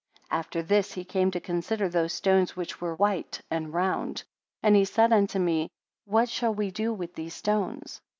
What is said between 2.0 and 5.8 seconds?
stones which were white and round: and he said unto me,